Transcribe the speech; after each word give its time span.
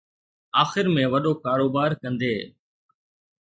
آخر 0.63 0.85
۾ 0.95 1.03
وڏو 1.13 1.33
ڪاروبار 1.45 1.91
ڪندي 2.01 2.33